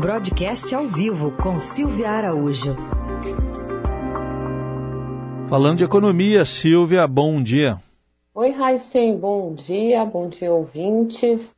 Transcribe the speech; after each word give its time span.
Broadcast 0.00 0.72
ao 0.72 0.84
vivo 0.84 1.32
com 1.42 1.58
Silvia 1.58 2.10
Araújo. 2.10 2.76
Falando 5.48 5.78
de 5.78 5.84
economia, 5.84 6.44
Silvia, 6.44 7.04
bom 7.08 7.42
dia. 7.42 7.78
Oi, 8.32 8.50
Raíssen, 8.50 9.18
bom 9.18 9.52
dia, 9.52 10.04
bom 10.04 10.28
dia, 10.28 10.52
ouvintes. 10.52 11.52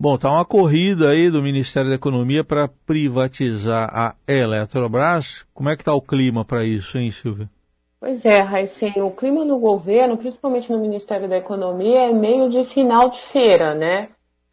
Bom, 0.00 0.16
tá 0.16 0.30
uma 0.30 0.44
corrida 0.46 1.10
aí 1.10 1.28
do 1.28 1.42
Ministério 1.42 1.90
da 1.90 1.96
Economia 1.96 2.42
para 2.42 2.66
privatizar 2.86 3.90
a 3.92 4.14
Eletrobras. 4.26 5.44
Como 5.52 5.68
é 5.68 5.76
que 5.76 5.84
tá 5.84 5.92
o 5.92 6.00
clima 6.00 6.46
para 6.46 6.64
isso, 6.64 6.96
hein, 6.96 7.10
Silvia? 7.10 7.50
Pois 8.00 8.24
é, 8.24 8.40
Raíssen, 8.40 9.02
o 9.02 9.10
clima 9.10 9.44
no 9.44 9.58
governo, 9.58 10.16
principalmente 10.16 10.72
no 10.72 10.78
Ministério 10.78 11.28
da 11.28 11.36
Economia, 11.36 12.08
é 12.08 12.12
meio 12.12 12.48
de 12.48 12.64
final 12.64 13.10
de 13.10 13.18
feira, 13.18 13.74
né? 13.74 14.08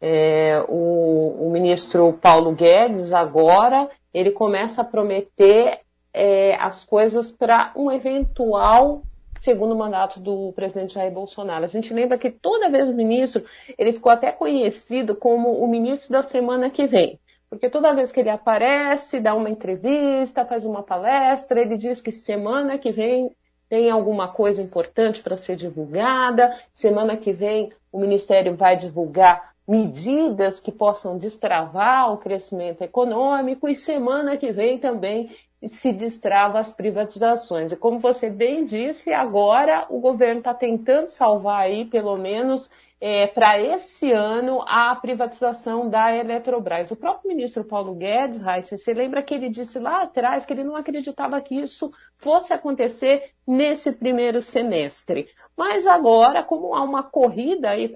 É, 0.06 0.62
o, 0.68 1.46
o, 1.46 1.50
ministro 1.50 2.12
Paulo 2.20 2.52
Guedes 2.52 3.10
agora 3.10 3.88
ele 4.12 4.32
começa 4.32 4.82
a 4.82 4.84
prometer 4.84 5.80
é, 6.12 6.56
as 6.56 6.84
coisas 6.84 7.30
para 7.30 7.72
um 7.74 7.90
eventual 7.90 9.00
segundo 9.40 9.74
mandato 9.74 10.20
do 10.20 10.52
presidente 10.52 10.92
Jair 10.92 11.10
Bolsonaro. 11.10 11.64
A 11.64 11.68
gente 11.68 11.94
lembra 11.94 12.18
que 12.18 12.30
toda 12.30 12.68
vez 12.68 12.86
o 12.86 12.92
ministro 12.92 13.46
ele 13.78 13.94
ficou 13.94 14.12
até 14.12 14.30
conhecido 14.30 15.16
como 15.16 15.52
o 15.52 15.66
ministro 15.66 16.12
da 16.12 16.22
semana 16.22 16.68
que 16.68 16.86
vem. 16.86 17.18
Porque 17.48 17.70
toda 17.70 17.94
vez 17.94 18.12
que 18.12 18.20
ele 18.20 18.28
aparece, 18.28 19.18
dá 19.18 19.34
uma 19.34 19.48
entrevista, 19.48 20.44
faz 20.44 20.66
uma 20.66 20.82
palestra, 20.82 21.62
ele 21.62 21.78
diz 21.78 22.02
que 22.02 22.12
semana 22.12 22.76
que 22.76 22.92
vem 22.92 23.34
tem 23.70 23.90
alguma 23.90 24.28
coisa 24.28 24.60
importante 24.60 25.22
para 25.22 25.38
ser 25.38 25.56
divulgada, 25.56 26.54
semana 26.74 27.16
que 27.16 27.32
vem 27.32 27.72
o 27.90 27.98
Ministério 27.98 28.54
vai 28.54 28.76
divulgar 28.76 29.53
medidas 29.66 30.60
que 30.60 30.70
possam 30.70 31.16
destravar 31.16 32.12
o 32.12 32.18
crescimento 32.18 32.82
econômico 32.82 33.68
e 33.68 33.74
semana 33.74 34.36
que 34.36 34.52
vem 34.52 34.78
também 34.78 35.30
se 35.66 35.92
destrava 35.92 36.58
as 36.58 36.72
privatizações. 36.72 37.72
E 37.72 37.76
como 37.76 37.98
você 37.98 38.28
bem 38.28 38.64
disse, 38.64 39.12
agora 39.12 39.86
o 39.88 39.98
governo 39.98 40.40
está 40.40 40.52
tentando 40.52 41.08
salvar 41.08 41.62
aí, 41.62 41.86
pelo 41.86 42.16
menos 42.16 42.70
é, 43.00 43.26
para 43.26 43.60
esse 43.60 44.12
ano, 44.12 44.62
a 44.66 44.94
privatização 44.96 45.88
da 45.88 46.14
Eletrobras. 46.14 46.90
O 46.90 46.96
próprio 46.96 47.28
ministro 47.28 47.64
Paulo 47.64 47.94
Guedes, 47.94 48.40
Raíssa, 48.40 48.76
você 48.76 48.94
lembra 48.94 49.22
que 49.22 49.34
ele 49.34 49.48
disse 49.48 49.78
lá 49.78 50.02
atrás 50.02 50.46
que 50.46 50.52
ele 50.52 50.64
não 50.64 50.76
acreditava 50.76 51.40
que 51.40 51.54
isso 51.54 51.90
fosse 52.16 52.52
acontecer 52.52 53.30
nesse 53.46 53.92
primeiro 53.92 54.40
semestre. 54.40 55.28
Mas 55.56 55.86
agora, 55.86 56.42
como 56.42 56.74
há 56.74 56.82
uma 56.82 57.02
corrida 57.02 57.70
aí 57.70 57.88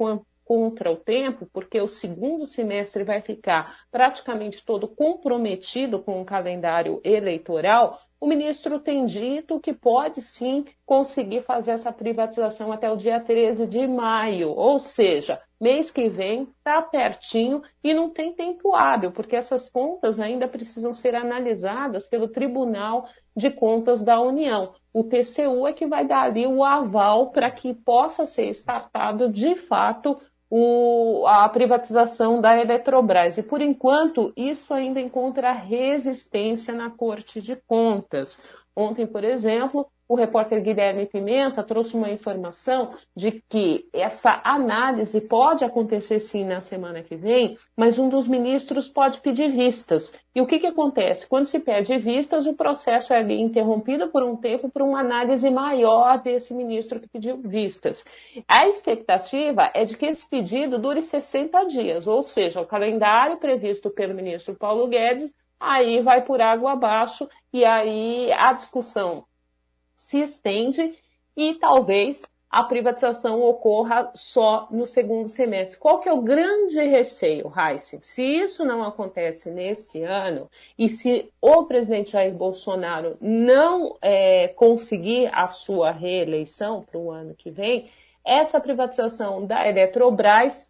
contra 0.48 0.91
o 0.91 0.96
tempo, 0.96 1.46
porque 1.52 1.78
o 1.78 1.86
segundo 1.86 2.46
semestre 2.46 3.04
vai 3.04 3.20
ficar 3.20 3.80
praticamente 3.91 4.64
todo 4.64 4.88
comprometido 4.88 5.98
com 5.98 6.22
o 6.22 6.24
calendário 6.24 7.02
eleitoral, 7.05 8.00
o 8.18 8.27
ministro 8.27 8.80
tem 8.80 9.05
dito 9.05 9.60
que 9.60 9.74
pode 9.74 10.22
sim 10.22 10.64
conseguir 10.86 11.42
fazer 11.42 11.72
essa 11.72 11.92
privatização 11.92 12.72
até 12.72 12.90
o 12.90 12.96
dia 12.96 13.20
13 13.20 13.66
de 13.66 13.86
maio, 13.86 14.48
ou 14.48 14.78
seja, 14.78 15.40
mês 15.60 15.90
que 15.90 16.08
vem 16.08 16.42
está 16.42 16.83
pertinho 16.83 17.62
e 17.84 17.92
não 17.92 18.10
tem 18.10 18.33
tempo 18.33 18.74
hábil, 18.74 19.12
porque 19.12 19.36
essas 19.36 19.68
contas 19.68 20.18
ainda 20.18 20.48
precisam 20.48 20.94
ser 20.94 21.14
analisadas 21.14 22.08
pelo 22.08 22.27
Tribunal 22.27 23.06
de 23.36 23.50
Contas 23.50 24.02
da 24.02 24.18
União. 24.18 24.72
O 24.92 25.05
TCU 25.05 25.68
é 25.68 25.72
que 25.72 25.86
vai 25.86 26.05
dar 26.05 26.22
ali 26.22 26.44
o 26.44 26.64
aval 26.64 27.30
para 27.30 27.50
que 27.50 27.72
possa 27.72 28.27
ser 28.27 28.48
startado 28.48 29.30
de 29.30 29.55
fato 29.55 30.18
o, 30.50 31.27
a 31.27 31.48
privatização 31.48 32.41
da 32.41 32.58
Eletrobras. 32.58 33.36
E, 33.38 33.42
por 33.42 33.60
enquanto, 33.60 34.32
isso 34.36 34.72
ainda 34.72 35.00
encontra 35.00 35.52
resistência 35.52 36.74
na 36.74 36.90
Corte 36.90 37.40
de 37.40 37.56
Contas. 37.56 38.38
Ontem, 38.80 39.08
por 39.08 39.24
exemplo, 39.24 39.88
o 40.08 40.14
repórter 40.14 40.62
Guilherme 40.62 41.04
Pimenta 41.04 41.64
trouxe 41.64 41.96
uma 41.96 42.08
informação 42.10 42.94
de 43.14 43.42
que 43.48 43.89
essa 43.92 44.40
análise 44.44 45.20
pode 45.20 45.64
acontecer 45.64 46.20
sim 46.20 46.44
na 46.44 46.61
semana 46.61 47.02
que 47.02 47.17
vem, 47.17 47.58
mas 47.77 47.98
um 47.98 48.08
dos 48.08 48.28
ministros 48.28 48.88
pode 48.88 49.20
pedir 49.20 49.50
vistas. 49.50 50.12
E 50.33 50.40
o 50.40 50.46
que, 50.46 50.61
que 50.61 50.68
acontece? 50.68 51.27
Quando 51.27 51.46
se 51.46 51.58
pede 51.58 51.98
vistas, 51.98 52.46
o 52.46 52.55
processo 52.55 53.12
é 53.12 53.20
interrompido 53.33 54.11
por 54.11 54.22
um 54.22 54.36
tempo 54.36 54.70
por 54.70 54.83
uma 54.83 55.00
análise 55.00 55.50
maior 55.50 56.22
desse 56.22 56.55
ministro 56.55 57.00
que 57.00 57.08
pediu 57.08 57.38
vistas. 57.38 58.05
A 58.46 58.68
expectativa 58.68 59.72
é 59.74 59.84
de 59.84 59.96
que 59.96 60.06
esse 60.06 60.24
pedido 60.30 60.78
dure 60.78 61.02
60 61.02 61.64
dias, 61.64 62.06
ou 62.06 62.22
seja, 62.22 62.61
o 62.61 62.67
calendário 62.67 63.38
previsto 63.38 63.90
pelo 63.90 64.14
ministro 64.14 64.55
Paulo 64.55 64.86
Guedes 64.86 65.34
aí 65.61 66.01
vai 66.02 66.23
por 66.23 66.41
água 66.41 66.73
abaixo 66.73 67.29
e 67.52 67.64
aí 67.64 68.33
a 68.33 68.52
discussão 68.52 69.24
se 69.95 70.20
estende 70.20 70.95
e 71.36 71.55
talvez 71.55 72.23
a 72.51 72.64
privatização 72.64 73.42
ocorra 73.42 74.11
só 74.14 74.68
no 74.70 74.86
segundo 74.86 75.29
semestre. 75.29 75.79
Qual 75.79 76.01
que 76.01 76.08
é 76.08 76.13
o 76.13 76.23
grande 76.23 76.80
receio, 76.80 77.52
Heissen? 77.55 78.01
Se 78.01 78.24
isso 78.24 78.64
não 78.64 78.83
acontece 78.83 79.51
nesse 79.51 80.02
ano 80.02 80.48
e 80.79 80.89
se 80.89 81.30
o 81.42 81.64
presidente 81.64 82.13
Jair 82.13 82.33
Bolsonaro 82.33 83.18
não 83.20 83.95
é, 84.01 84.48
conseguir 84.48 85.30
a 85.33 85.48
sua 85.48 85.91
reeleição 85.91 86.83
para 86.83 86.98
o 86.98 87.11
ano 87.11 87.35
que 87.35 87.51
vem, 87.51 87.91
essa 88.24 88.61
privatização 88.61 89.47
da 89.47 89.68
Eletrobras 89.68 90.67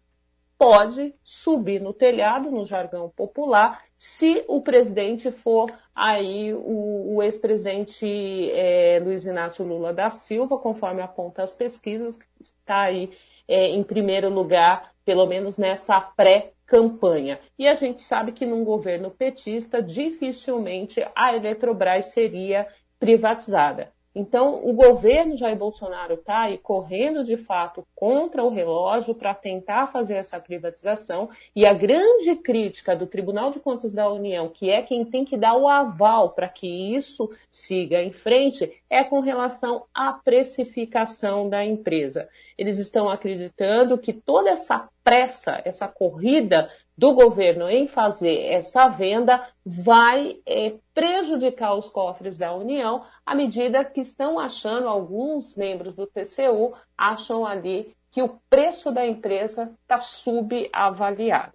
pode 0.59 1.15
subir 1.23 1.79
no 1.79 1.93
telhado, 1.93 2.51
no 2.51 2.65
jargão 2.65 3.09
popular, 3.09 3.81
se 3.95 4.43
o 4.45 4.61
presidente 4.61 5.31
for 5.31 5.71
aí 5.95 6.53
o, 6.53 7.15
o 7.15 7.23
ex-presidente 7.23 8.05
é, 8.51 8.99
Luiz 9.01 9.25
Inácio 9.25 9.65
Lula 9.65 9.93
da 9.93 10.09
Silva, 10.09 10.57
conforme 10.57 11.01
apontam 11.01 11.45
as 11.45 11.53
pesquisas, 11.53 12.19
está 12.41 12.81
aí 12.81 13.09
é, 13.47 13.69
em 13.69 13.81
primeiro 13.83 14.29
lugar, 14.29 14.91
pelo 15.05 15.25
menos 15.25 15.57
nessa 15.57 16.01
pré-campanha. 16.01 17.39
E 17.57 17.65
a 17.65 17.73
gente 17.73 18.01
sabe 18.01 18.33
que 18.33 18.45
num 18.45 18.65
governo 18.65 19.09
petista, 19.09 19.81
dificilmente 19.81 21.01
a 21.15 21.33
Eletrobras 21.33 22.07
seria 22.07 22.67
privatizada. 22.99 23.93
Então, 24.15 24.67
o 24.67 24.73
governo 24.73 25.37
Jair 25.37 25.55
Bolsonaro 25.55 26.15
está 26.15 26.41
aí 26.41 26.57
correndo 26.57 27.23
de 27.23 27.37
fato 27.37 27.85
contra 27.95 28.43
o 28.43 28.49
relógio 28.49 29.13
para 29.13 29.35
tentar 29.35 29.87
fazer 29.87 30.15
essa 30.15 30.39
privatização. 30.39 31.29
E 31.55 31.63
a 31.65 31.73
grande 31.73 32.35
crítica 32.35 32.95
do 32.95 33.05
Tribunal 33.05 33.51
de 33.51 33.59
Contas 33.59 33.93
da 33.93 34.11
União, 34.11 34.49
que 34.49 34.69
é 34.69 34.81
quem 34.81 35.05
tem 35.05 35.23
que 35.23 35.37
dar 35.37 35.55
o 35.55 35.67
aval 35.67 36.31
para 36.31 36.49
que 36.49 36.67
isso 36.95 37.29
siga 37.51 38.01
em 38.01 38.11
frente, 38.11 38.81
é 38.89 39.03
com 39.03 39.19
relação 39.19 39.85
à 39.93 40.11
precificação 40.11 41.47
da 41.47 41.63
empresa. 41.63 42.27
Eles 42.57 42.79
estão 42.79 43.09
acreditando 43.09 43.97
que 43.97 44.11
toda 44.11 44.49
essa 44.49 44.89
pressa, 45.03 45.61
essa 45.63 45.87
corrida 45.87 46.69
do 46.99 47.13
governo 47.13 47.69
em 47.69 47.87
fazer 47.87 48.41
essa 48.51 48.89
venda 48.89 49.41
vai 49.65 50.35
é, 50.45 50.73
prejudicar 50.93 51.73
os 51.73 51.87
cofres 51.87 52.37
da 52.37 52.53
União, 52.53 53.03
à 53.25 53.33
medida 53.33 53.85
que 53.85 54.01
estão 54.01 54.37
achando, 54.37 54.85
alguns 54.85 55.55
membros 55.55 55.95
do 55.95 56.05
TCU 56.05 56.73
acham 56.97 57.45
ali 57.45 57.95
que 58.11 58.21
o 58.21 58.35
preço 58.49 58.91
da 58.91 59.07
empresa 59.07 59.71
está 59.81 60.01
subavaliado. 60.01 61.53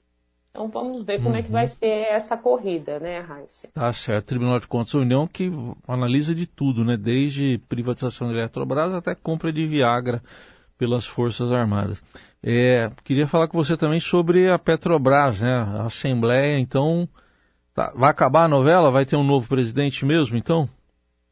Então 0.50 0.69
vamos 0.69 1.05
ver 1.05 1.19
como 1.19 1.31
uhum. 1.31 1.37
é 1.37 1.43
que 1.43 1.50
vai 1.50 1.65
uhum. 1.65 1.72
ser 1.72 2.06
essa 2.09 2.38
corrida, 2.38 2.99
né, 2.99 3.21
Raíssa? 3.21 3.69
Tá 3.75 3.93
certo. 3.93 4.26
Tribunal 4.26 4.61
de 4.61 4.66
Contas 4.66 4.94
da 4.94 5.00
União 5.00 5.26
que 5.26 5.53
analisa 5.87 6.34
de 6.34 6.47
tudo, 6.47 6.84
né? 6.84 6.97
Desde 6.97 7.59
privatização 7.69 8.28
da 8.28 8.38
Eletrobras 8.38 8.94
até 8.94 9.15
compra 9.15 9.53
de 9.53 9.66
Viagra 9.66 10.22
pelas 10.79 11.07
Forças 11.07 11.53
Armadas. 11.53 12.03
É, 12.43 12.91
queria 13.05 13.27
falar 13.27 13.49
com 13.49 13.57
você 13.57 13.77
também 13.77 14.01
sobre 14.01 14.51
a 14.51 14.59
Petrobras, 14.59 15.41
né? 15.41 15.67
A 15.79 15.83
Assembleia, 15.87 16.59
então, 16.59 17.09
tá, 17.73 17.93
vai 17.94 18.11
acabar 18.11 18.44
a 18.44 18.49
novela? 18.49 18.91
Vai 18.91 19.06
ter 19.06 19.17
um 19.17 19.25
novo 19.25 19.49
presidente 19.49 20.05
mesmo, 20.05 20.37
então? 20.37 20.69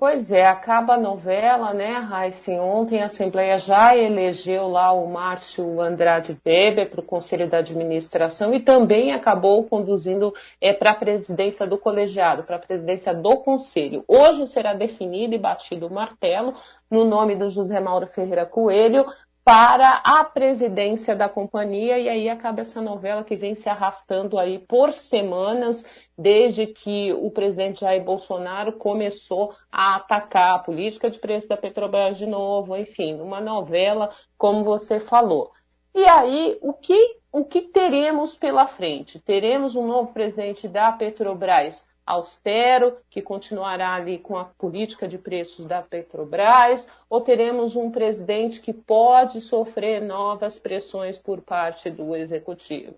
Pois 0.05 0.33
é, 0.33 0.43
acaba 0.43 0.95
a 0.95 0.99
novela, 0.99 1.73
né, 1.73 1.93
Raíssa? 1.93 2.51
Ontem 2.55 3.01
a 3.01 3.07
Assembleia 3.07 3.57
já 3.57 3.97
elegeu 3.97 4.67
lá 4.67 4.91
o 4.91 5.09
Márcio 5.09 5.81
Andrade 5.81 6.37
Weber 6.45 6.91
para 6.91 6.99
o 6.99 7.05
Conselho 7.05 7.49
da 7.49 7.59
Administração 7.59 8.53
e 8.53 8.59
também 8.59 9.13
acabou 9.13 9.63
conduzindo 9.63 10.35
é, 10.61 10.73
para 10.73 10.91
a 10.91 10.95
presidência 10.95 11.69
do 11.69 11.79
colegiado, 11.79 12.43
para 12.43 12.57
a 12.57 12.59
presidência 12.59 13.15
do 13.15 13.37
Conselho. 13.37 14.05
Hoje 14.09 14.45
será 14.49 14.75
definido 14.75 15.37
e 15.37 15.39
batido 15.39 15.87
o 15.87 15.95
martelo 15.95 16.55
no 16.91 17.05
nome 17.05 17.37
do 17.37 17.49
José 17.49 17.79
Mauro 17.79 18.09
Ferreira 18.09 18.45
Coelho 18.45 19.05
para 19.45 20.01
a 20.05 20.23
presidência 20.25 21.17
da 21.17 21.29
companhia 21.29 21.99
e 21.99 22.09
aí 22.09 22.29
acaba 22.29 22.61
essa 22.61 22.81
novela 22.81 23.25
que 23.25 23.35
vem 23.35 23.57
se 23.57 23.69
arrastando 23.69 24.39
aí 24.39 24.61
por 24.61 24.93
semanas 24.93 25.85
desde 26.17 26.67
que 26.67 27.13
o 27.13 27.29
presidente 27.31 27.81
Jair 27.81 28.05
Bolsonaro 28.05 28.75
começou 28.75 29.53
a 29.71 29.97
atacar 29.97 30.55
a 30.55 30.59
política 30.61 31.11
de 31.11 31.19
preço 31.19 31.49
da 31.49 31.57
Petrobras 31.57 32.19
de 32.19 32.27
novo, 32.27 32.77
enfim, 32.77 33.21
uma 33.21 33.41
novela 33.41 34.11
como 34.39 34.63
você 34.63 35.01
falou. 35.01 35.51
E 35.93 36.05
aí 36.05 36.57
o 36.63 36.73
que 36.73 37.21
o 37.33 37.45
que 37.45 37.63
teremos 37.63 38.37
pela 38.37 38.67
frente? 38.67 39.19
Teremos 39.19 39.75
um 39.75 39.87
novo 39.87 40.13
presidente 40.13 40.69
da 40.69 40.93
Petrobras 40.93 41.85
austero, 42.07 42.97
que 43.09 43.23
continuará 43.23 43.95
ali 43.95 44.19
com 44.19 44.37
a 44.37 44.45
política 44.45 45.07
de 45.07 45.19
preços 45.19 45.67
da 45.67 45.83
Petrobras, 45.83 46.89
ou 47.09 47.21
teremos 47.21 47.77
um 47.77 47.91
presidente 47.91 48.61
que 48.61 48.73
pode 48.73 49.41
sofrer 49.41 50.03
novas 50.03 50.59
pressões 50.59 51.19
por 51.19 51.41
parte 51.41 51.91
do 51.91 52.17
executivo? 52.17 52.95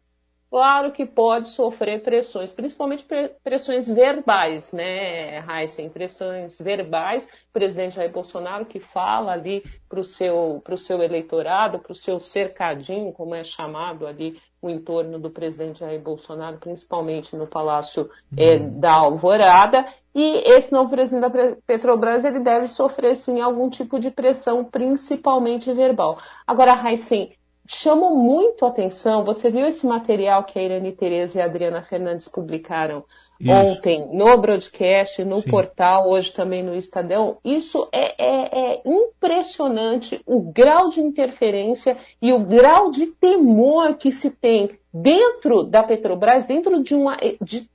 Claro 0.54 0.92
que 0.92 1.04
pode 1.04 1.48
sofrer 1.48 2.00
pressões, 2.00 2.52
principalmente 2.52 3.04
pressões 3.42 3.88
verbais, 3.88 4.70
né, 4.70 5.44
Heisen? 5.48 5.88
Pressões 5.88 6.56
verbais. 6.60 7.26
O 7.26 7.52
presidente 7.52 7.96
Jair 7.96 8.12
Bolsonaro 8.12 8.64
que 8.64 8.78
fala 8.78 9.32
ali 9.32 9.64
para 9.88 9.98
o 9.98 10.04
seu, 10.04 10.62
seu 10.76 11.02
eleitorado, 11.02 11.80
para 11.80 11.90
o 11.90 11.96
seu 11.96 12.20
cercadinho, 12.20 13.12
como 13.12 13.34
é 13.34 13.42
chamado 13.42 14.06
ali 14.06 14.40
o 14.64 14.70
entorno 14.70 15.18
do 15.18 15.30
presidente 15.30 15.80
Jair 15.80 16.00
Bolsonaro, 16.00 16.56
principalmente 16.56 17.36
no 17.36 17.46
Palácio 17.46 18.08
uhum. 18.32 18.80
da 18.80 18.94
Alvorada. 18.94 19.84
E 20.14 20.50
esse 20.52 20.72
novo 20.72 20.88
presidente 20.88 21.20
da 21.20 21.56
Petrobras 21.66 22.24
ele 22.24 22.40
deve 22.40 22.68
sofrer 22.68 23.14
sim 23.14 23.40
algum 23.40 23.68
tipo 23.68 24.00
de 24.00 24.10
pressão, 24.10 24.64
principalmente 24.64 25.70
verbal. 25.72 26.18
Agora, 26.46 26.72
Heisen, 26.88 27.32
chamou 27.66 28.14
muito 28.14 28.64
a 28.64 28.68
atenção. 28.68 29.24
Você 29.24 29.50
viu 29.50 29.66
esse 29.66 29.86
material 29.86 30.44
que 30.44 30.58
a 30.58 30.62
Irene 30.62 30.92
Tereza 30.92 31.38
e 31.38 31.42
a 31.42 31.46
Adriana 31.46 31.82
Fernandes 31.82 32.28
publicaram 32.28 33.04
Isso. 33.40 33.50
ontem 33.50 34.08
no 34.12 34.36
broadcast, 34.36 35.24
no 35.24 35.40
Sim. 35.40 35.50
portal, 35.50 36.08
hoje 36.08 36.32
também 36.32 36.62
no 36.62 36.74
Estadão? 36.74 37.38
Isso 37.44 37.88
é, 37.90 38.22
é, 38.22 38.74
é, 38.74 38.82
impressionante 38.84 40.20
o 40.26 40.40
grau 40.40 40.88
de 40.88 41.00
interferência 41.00 41.96
e 42.20 42.32
o 42.32 42.40
grau 42.40 42.90
de 42.90 43.06
temor 43.06 43.94
que 43.96 44.12
se 44.12 44.30
tem 44.30 44.78
dentro 44.92 45.64
da 45.64 45.82
Petrobras, 45.82 46.46
dentro 46.46 46.82
de 46.82 46.94
uma 46.94 47.16
de, 47.40 47.68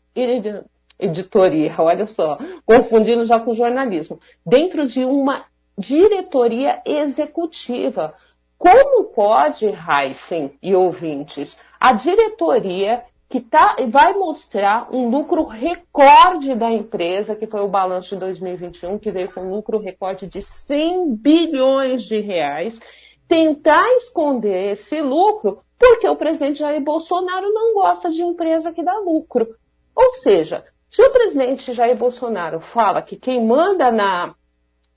editoria, 1.00 1.74
olha 1.80 2.06
só, 2.08 2.38
confundindo 2.66 3.26
já 3.26 3.40
com 3.40 3.54
jornalismo, 3.54 4.20
dentro 4.46 4.86
de 4.86 5.04
uma 5.04 5.46
diretoria 5.78 6.82
executiva. 6.86 8.14
Como 8.60 9.06
pode, 9.06 9.66
Heisen 9.68 10.52
e 10.62 10.76
ouvintes, 10.76 11.58
a 11.80 11.94
diretoria 11.94 13.04
que 13.30 13.40
tá, 13.40 13.78
vai 13.90 14.14
mostrar 14.14 14.94
um 14.94 15.08
lucro 15.08 15.46
recorde 15.46 16.54
da 16.56 16.70
empresa, 16.70 17.36
que 17.36 17.48
foi 17.48 17.62
o 17.62 17.70
balanço 17.70 18.16
de 18.16 18.20
2021, 18.20 19.00
que 19.00 19.12
veio 19.12 19.32
com 19.32 19.42
um 19.42 19.52
lucro 19.52 19.80
recorde 19.80 20.28
de 20.28 20.42
100 20.42 21.16
bilhões 21.16 22.04
de 22.04 22.20
reais, 22.20 22.82
tentar 23.30 23.88
esconder 23.96 24.74
esse 24.74 25.00
lucro 25.02 25.64
porque 25.78 26.10
o 26.10 26.18
presidente 26.18 26.60
Jair 26.60 26.82
Bolsonaro 26.82 27.54
não 27.54 27.74
gosta 27.74 28.10
de 28.10 28.22
empresa 28.22 28.74
que 28.74 28.84
dá 28.84 28.98
lucro. 28.98 29.48
Ou 29.96 30.10
seja, 30.16 30.66
se 30.90 31.02
o 31.02 31.12
presidente 31.12 31.74
Jair 31.74 31.96
Bolsonaro 31.96 32.60
fala 32.60 33.02
que 33.02 33.16
quem 33.16 33.46
manda 33.46 33.90
na 33.90 34.36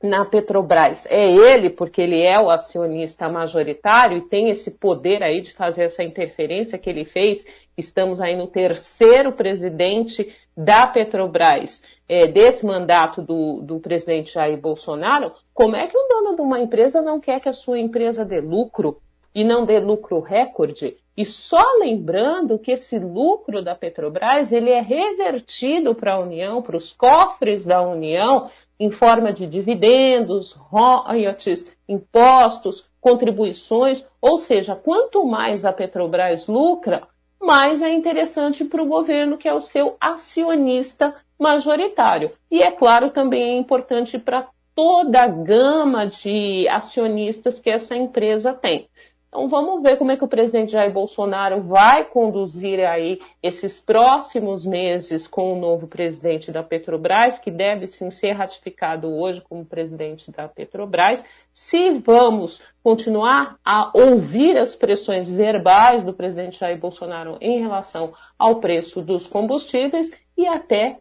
na 0.02 0.24
Petrobras 0.24 1.06
é 1.08 1.30
ele, 1.30 1.70
porque 1.70 2.02
ele 2.02 2.20
é 2.20 2.38
o 2.40 2.50
acionista 2.50 3.28
majoritário 3.28 4.18
e 4.18 4.28
tem 4.28 4.50
esse 4.50 4.70
poder 4.70 5.22
aí 5.22 5.40
de 5.40 5.52
fazer 5.52 5.84
essa 5.84 6.02
interferência 6.02 6.78
que 6.78 6.90
ele 6.90 7.04
fez. 7.04 7.46
Estamos 7.78 8.20
aí 8.20 8.36
no 8.36 8.46
terceiro 8.48 9.32
presidente 9.32 10.34
da 10.56 10.86
Petrobras, 10.86 11.82
é, 12.08 12.26
desse 12.26 12.66
mandato 12.66 13.22
do, 13.22 13.62
do 13.62 13.80
presidente 13.80 14.34
Jair 14.34 14.58
Bolsonaro. 14.58 15.32
Como 15.54 15.76
é 15.76 15.86
que 15.86 15.96
um 15.96 16.08
dono 16.08 16.36
de 16.36 16.42
uma 16.42 16.60
empresa 16.60 17.00
não 17.00 17.20
quer 17.20 17.40
que 17.40 17.48
a 17.48 17.54
sua 17.54 17.78
empresa 17.78 18.24
dê 18.24 18.40
lucro 18.40 19.00
e 19.34 19.44
não 19.44 19.64
dê 19.64 19.78
lucro 19.78 20.20
recorde? 20.20 20.96
E 21.16 21.26
só 21.26 21.62
lembrando 21.78 22.58
que 22.58 22.72
esse 22.72 22.98
lucro 22.98 23.62
da 23.62 23.74
Petrobras 23.74 24.50
ele 24.50 24.70
é 24.70 24.80
revertido 24.80 25.94
para 25.94 26.14
a 26.14 26.20
União, 26.20 26.62
para 26.62 26.76
os 26.76 26.92
cofres 26.92 27.66
da 27.66 27.82
União, 27.82 28.50
em 28.80 28.90
forma 28.90 29.32
de 29.32 29.46
dividendos, 29.46 30.52
royalties, 30.52 31.66
impostos, 31.86 32.86
contribuições, 33.00 34.08
ou 34.20 34.38
seja, 34.38 34.74
quanto 34.74 35.24
mais 35.26 35.64
a 35.64 35.72
Petrobras 35.72 36.46
lucra, 36.46 37.06
mais 37.38 37.82
é 37.82 37.90
interessante 37.90 38.64
para 38.64 38.82
o 38.82 38.86
governo, 38.86 39.36
que 39.36 39.48
é 39.48 39.52
o 39.52 39.60
seu 39.60 39.96
acionista 40.00 41.14
majoritário. 41.38 42.30
E 42.50 42.62
é 42.62 42.70
claro, 42.70 43.10
também 43.10 43.42
é 43.42 43.58
importante 43.58 44.18
para 44.18 44.48
toda 44.74 45.22
a 45.22 45.26
gama 45.26 46.06
de 46.06 46.66
acionistas 46.68 47.60
que 47.60 47.68
essa 47.68 47.96
empresa 47.96 48.54
tem. 48.54 48.88
Então 49.32 49.48
vamos 49.48 49.82
ver 49.82 49.96
como 49.96 50.12
é 50.12 50.16
que 50.18 50.24
o 50.24 50.28
presidente 50.28 50.72
Jair 50.72 50.92
Bolsonaro 50.92 51.62
vai 51.62 52.04
conduzir 52.04 52.86
aí 52.86 53.18
esses 53.42 53.80
próximos 53.80 54.66
meses 54.66 55.26
com 55.26 55.54
o 55.54 55.58
novo 55.58 55.86
presidente 55.86 56.52
da 56.52 56.62
Petrobras, 56.62 57.38
que 57.38 57.50
deve 57.50 57.86
sim 57.86 58.10
ser 58.10 58.32
ratificado 58.32 59.08
hoje 59.08 59.40
como 59.40 59.64
presidente 59.64 60.30
da 60.30 60.46
Petrobras. 60.46 61.24
Se 61.50 61.92
vamos 61.92 62.62
continuar 62.84 63.56
a 63.64 63.90
ouvir 63.94 64.58
as 64.58 64.74
pressões 64.74 65.32
verbais 65.32 66.04
do 66.04 66.12
presidente 66.12 66.60
Jair 66.60 66.78
Bolsonaro 66.78 67.38
em 67.40 67.58
relação 67.58 68.12
ao 68.38 68.56
preço 68.56 69.00
dos 69.00 69.26
combustíveis 69.26 70.10
e 70.36 70.46
até 70.46 70.98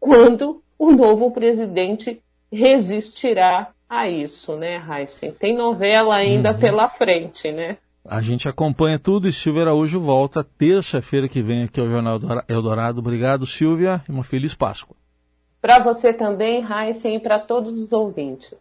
quando 0.00 0.64
o 0.76 0.90
novo 0.90 1.30
presidente 1.30 2.20
resistirá 2.50 3.72
a 3.88 4.08
isso, 4.08 4.56
né, 4.56 4.82
Heisen? 4.88 5.32
Tem 5.32 5.54
novela 5.56 6.16
ainda 6.16 6.52
uhum. 6.52 6.58
pela 6.58 6.88
frente, 6.88 7.50
né? 7.52 7.78
A 8.08 8.20
gente 8.20 8.48
acompanha 8.48 8.98
tudo 8.98 9.28
e 9.28 9.32
Silvia 9.32 9.62
Araújo 9.62 10.00
volta 10.00 10.44
terça-feira 10.44 11.28
que 11.28 11.42
vem 11.42 11.64
aqui 11.64 11.80
ao 11.80 11.88
Jornal 11.88 12.20
Eldorado. 12.48 13.00
Obrigado, 13.00 13.46
Silvia, 13.46 14.02
e 14.08 14.12
uma 14.12 14.22
feliz 14.22 14.54
Páscoa. 14.54 14.96
Para 15.60 15.80
você 15.80 16.12
também, 16.12 16.64
Heisen, 16.64 17.16
e 17.16 17.20
para 17.20 17.40
todos 17.40 17.72
os 17.72 17.92
ouvintes. 17.92 18.54